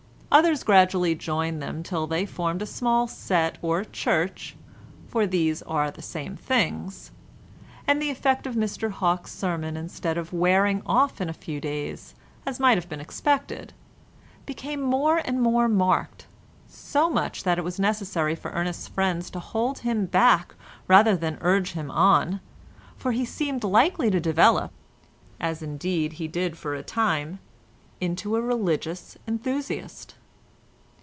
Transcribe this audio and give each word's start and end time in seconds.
Others 0.33 0.63
gradually 0.63 1.13
joined 1.13 1.61
them 1.61 1.83
till 1.83 2.07
they 2.07 2.25
formed 2.25 2.61
a 2.61 2.65
small 2.65 3.05
set 3.05 3.57
or 3.61 3.83
church 3.83 4.55
(for 5.09 5.27
these 5.27 5.61
are 5.63 5.91
the 5.91 6.01
same 6.01 6.37
things), 6.37 7.11
and 7.85 8.01
the 8.01 8.09
effect 8.09 8.47
of 8.47 8.55
Mr 8.55 8.89
Hawke's 8.91 9.29
sermon 9.33 9.75
instead 9.75 10.17
of 10.17 10.31
wearing 10.31 10.83
off 10.85 11.19
in 11.19 11.27
a 11.27 11.33
few 11.33 11.59
days, 11.59 12.15
as 12.45 12.61
might 12.61 12.77
have 12.77 12.87
been 12.87 13.01
expected, 13.01 13.73
became 14.45 14.79
more 14.81 15.17
and 15.25 15.41
more 15.41 15.67
marked, 15.67 16.27
so 16.65 17.09
much 17.09 17.41
so 17.41 17.43
that 17.49 17.57
it 17.57 17.65
was 17.65 17.77
necessary 17.77 18.33
for 18.33 18.51
Ernest's 18.51 18.87
friends 18.87 19.29
to 19.31 19.39
hold 19.41 19.79
him 19.79 20.05
back 20.05 20.55
rather 20.87 21.17
than 21.17 21.39
urge 21.41 21.73
him 21.73 21.91
on, 21.91 22.39
for 22.95 23.11
he 23.11 23.25
seemed 23.25 23.65
likely 23.65 24.09
to 24.09 24.21
develop—as 24.21 25.61
indeed 25.61 26.13
he 26.13 26.29
did 26.29 26.57
for 26.57 26.73
a 26.73 26.81
time—into 26.81 28.37
a 28.37 28.41
religious 28.41 29.17
enthusiast. 29.27 30.15